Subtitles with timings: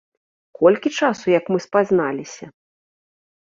[0.61, 2.45] Колькі часу, як мы спазналіся?